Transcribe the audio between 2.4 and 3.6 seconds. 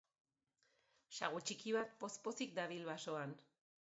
dabil basoan.